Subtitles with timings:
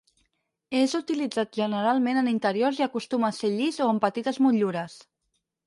[0.79, 5.01] És utilitzat generalment en interiors i acostuma a ser llis o amb petites motllures.